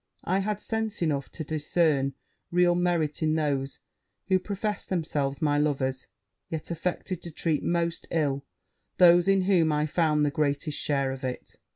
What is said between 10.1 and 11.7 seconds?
the greatest share of it.